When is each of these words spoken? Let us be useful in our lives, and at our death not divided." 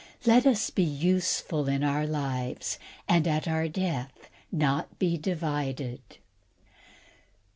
Let 0.25 0.47
us 0.47 0.71
be 0.71 0.81
useful 0.81 1.67
in 1.67 1.83
our 1.83 2.07
lives, 2.07 2.79
and 3.07 3.27
at 3.27 3.47
our 3.47 3.67
death 3.67 4.29
not 4.51 4.97
divided." 4.97 6.01